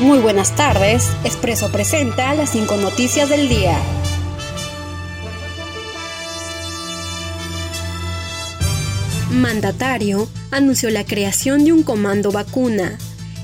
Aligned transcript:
Muy 0.00 0.18
buenas 0.18 0.56
tardes, 0.56 1.10
Expreso 1.24 1.70
presenta 1.70 2.32
las 2.32 2.52
cinco 2.52 2.78
noticias 2.78 3.28
del 3.28 3.50
día. 3.50 3.78
Mandatario 9.30 10.26
anunció 10.50 10.88
la 10.88 11.04
creación 11.04 11.66
de 11.66 11.74
un 11.74 11.82
comando 11.82 12.32
vacuna. 12.32 12.96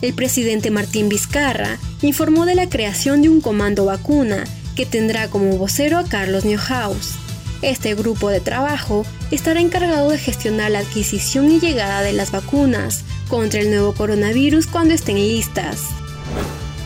El 0.00 0.14
presidente 0.14 0.70
Martín 0.70 1.08
Vizcarra 1.08 1.76
informó 2.02 2.46
de 2.46 2.54
la 2.54 2.68
creación 2.68 3.20
de 3.20 3.30
un 3.30 3.40
comando 3.40 3.86
vacuna 3.86 4.44
que 4.76 4.86
tendrá 4.86 5.26
como 5.26 5.58
vocero 5.58 5.98
a 5.98 6.04
Carlos 6.04 6.44
Neuhaus. 6.44 7.14
Este 7.62 7.96
grupo 7.96 8.28
de 8.28 8.38
trabajo 8.38 9.04
estará 9.32 9.58
encargado 9.58 10.08
de 10.10 10.18
gestionar 10.18 10.70
la 10.70 10.80
adquisición 10.80 11.50
y 11.50 11.58
llegada 11.58 12.02
de 12.02 12.12
las 12.12 12.30
vacunas 12.30 13.02
contra 13.28 13.60
el 13.60 13.70
nuevo 13.70 13.92
coronavirus 13.92 14.68
cuando 14.68 14.94
estén 14.94 15.16
listas. 15.16 15.80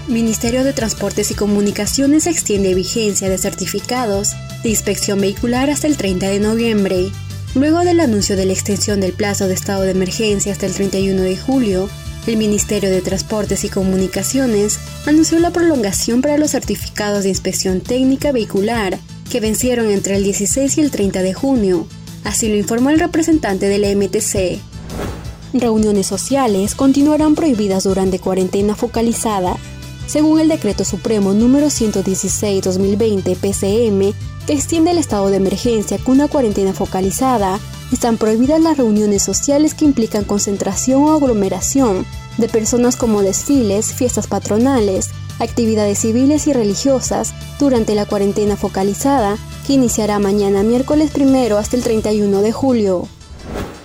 Ministerio 0.08 0.64
de 0.64 0.72
Transportes 0.72 1.30
y 1.30 1.34
Comunicaciones 1.34 2.26
extiende 2.26 2.74
vigencia 2.74 3.28
de 3.28 3.36
certificados 3.36 4.30
de 4.62 4.70
inspección 4.70 5.20
vehicular 5.20 5.68
hasta 5.68 5.86
el 5.86 5.98
30 5.98 6.30
de 6.30 6.40
noviembre. 6.40 7.10
Luego 7.54 7.80
del 7.80 8.00
anuncio 8.00 8.34
de 8.34 8.46
la 8.46 8.54
extensión 8.54 9.00
del 9.02 9.12
plazo 9.12 9.48
de 9.48 9.54
estado 9.54 9.82
de 9.82 9.90
emergencia 9.90 10.50
hasta 10.50 10.64
el 10.64 10.72
31 10.72 11.20
de 11.20 11.36
julio, 11.36 11.90
el 12.26 12.38
Ministerio 12.38 12.88
de 12.88 13.02
Transportes 13.02 13.64
y 13.64 13.68
Comunicaciones 13.68 14.78
anunció 15.04 15.38
la 15.40 15.50
prolongación 15.50 16.22
para 16.22 16.38
los 16.38 16.52
certificados 16.52 17.24
de 17.24 17.28
inspección 17.28 17.82
técnica 17.82 18.32
vehicular 18.32 18.98
que 19.30 19.40
vencieron 19.40 19.90
entre 19.90 20.16
el 20.16 20.24
16 20.24 20.78
y 20.78 20.80
el 20.80 20.90
30 20.90 21.20
de 21.20 21.34
junio. 21.34 21.86
Así 22.24 22.48
lo 22.48 22.56
informó 22.56 22.88
el 22.88 22.98
representante 22.98 23.66
de 23.66 23.78
la 23.78 23.94
MTC. 23.94 24.58
Reuniones 25.52 26.06
sociales 26.06 26.74
continuarán 26.74 27.34
prohibidas 27.34 27.84
durante 27.84 28.18
cuarentena 28.18 28.74
focalizada, 28.74 29.58
según 30.08 30.40
el 30.40 30.48
Decreto 30.48 30.84
Supremo 30.84 31.34
número 31.34 31.66
116-2020 31.66 33.36
PCM, 33.36 34.14
que 34.46 34.52
extiende 34.54 34.92
el 34.92 34.98
estado 34.98 35.28
de 35.28 35.36
emergencia 35.36 35.98
con 35.98 36.14
una 36.14 36.28
cuarentena 36.28 36.72
focalizada. 36.72 37.60
Están 37.92 38.16
prohibidas 38.16 38.60
las 38.60 38.78
reuniones 38.78 39.22
sociales 39.22 39.74
que 39.74 39.84
implican 39.84 40.24
concentración 40.24 41.02
o 41.02 41.12
aglomeración 41.12 42.06
de 42.38 42.48
personas 42.48 42.96
como 42.96 43.22
desfiles, 43.22 43.92
fiestas 43.92 44.26
patronales, 44.26 45.10
actividades 45.38 45.98
civiles 45.98 46.46
y 46.46 46.54
religiosas 46.54 47.34
durante 47.58 47.94
la 47.94 48.06
cuarentena 48.06 48.56
focalizada 48.56 49.36
que 49.66 49.74
iniciará 49.74 50.18
mañana 50.18 50.62
miércoles 50.62 51.10
primero 51.10 51.58
hasta 51.58 51.76
el 51.76 51.82
31 51.82 52.40
de 52.40 52.52
julio. 52.52 53.08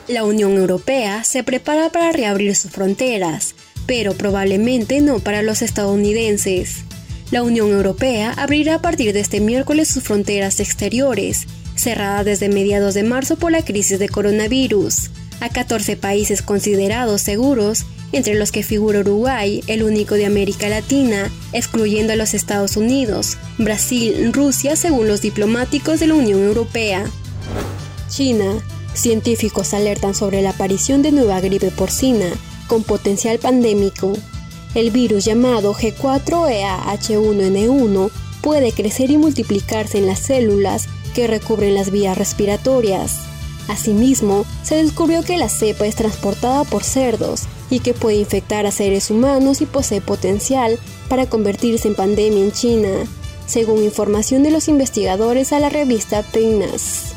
La 0.08 0.24
Unión 0.24 0.54
Europea 0.54 1.24
se 1.26 1.44
prepara 1.44 1.90
para 1.90 2.12
reabrir 2.12 2.56
sus 2.56 2.72
fronteras, 2.72 3.56
pero 3.86 4.14
probablemente 4.14 5.02
no 5.02 5.20
para 5.20 5.42
los 5.42 5.62
estadounidenses. 5.62 6.84
La 7.32 7.44
Unión 7.44 7.72
Europea 7.72 8.34
abrirá 8.38 8.76
a 8.76 8.82
partir 8.82 9.14
de 9.14 9.20
este 9.20 9.40
miércoles 9.40 9.88
sus 9.88 10.04
fronteras 10.04 10.60
exteriores, 10.60 11.48
cerradas 11.76 12.26
desde 12.26 12.50
mediados 12.50 12.94
de 12.94 13.04
marzo 13.04 13.38
por 13.38 13.52
la 13.52 13.66
crisis 13.66 14.00
de 14.00 14.10
coronavirus, 14.10 15.10
a 15.40 15.50
14 15.50 15.98
países 15.98 16.42
considerados 16.42 17.22
seguros 17.22 17.86
entre 18.12 18.36
los 18.36 18.52
que 18.52 18.62
figura 18.62 19.00
Uruguay, 19.00 19.64
el 19.66 19.82
único 19.82 20.14
de 20.14 20.28
América 20.28 20.70
Latina, 20.70 21.32
excluyendo 21.52 22.14
a 22.14 22.16
los 22.16 22.36
Estados 22.36 22.78
Unidos, 22.78 23.38
Brasil, 23.58 24.32
Rusia, 24.32 24.76
según 24.76 25.08
los 25.08 25.22
diplomáticos 25.22 26.00
de 26.00 26.08
la 26.08 26.14
Unión 26.14 26.42
Europea. 26.42 27.06
China. 28.10 28.64
Científicos 28.94 29.74
alertan 29.74 30.14
sobre 30.14 30.44
la 30.44 30.52
aparición 30.52 31.02
de 31.02 31.12
nueva 31.12 31.42
gripe 31.42 31.72
porcina 31.72 32.28
con 32.74 32.82
potencial 32.82 33.38
pandémico. 33.38 34.14
El 34.74 34.90
virus 34.90 35.26
llamado 35.26 35.76
G4EAH1N1 35.76 38.10
puede 38.42 38.72
crecer 38.72 39.12
y 39.12 39.20
multiplicarse 39.20 40.00
en 40.00 40.08
las 40.08 40.18
células 40.18 40.88
que 41.14 41.28
recubren 41.28 41.76
las 41.76 41.92
vías 41.92 42.18
respiratorias. 42.18 43.20
Asimismo, 43.68 44.44
se 44.64 44.78
descubrió 44.78 45.22
que 45.22 45.38
la 45.38 45.50
cepa 45.50 45.86
es 45.86 45.96
transportada 45.96 46.64
por 46.64 46.84
cerdos 46.84 47.44
y 47.70 47.82
que 47.82 47.94
puede 47.94 48.16
infectar 48.16 48.66
a 48.66 48.72
seres 48.72 49.12
humanos 49.12 49.62
y 49.62 49.68
posee 49.68 50.02
potencial 50.02 50.80
para 51.10 51.28
convertirse 51.28 51.88
en 51.88 51.94
pandemia 51.94 52.44
en 52.44 52.52
China, 52.52 53.06
según 53.46 53.84
información 53.84 54.42
de 54.42 54.50
los 54.50 54.68
investigadores 54.68 55.54
a 55.54 55.60
la 55.60 55.70
revista 55.70 56.24
PNAS. 56.24 57.14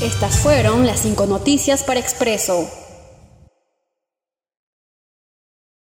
Estas 0.00 0.38
fueron 0.38 0.86
las 0.86 1.00
cinco 1.00 1.26
noticias 1.26 1.82
para 1.82 2.00
Expreso. 2.00 2.85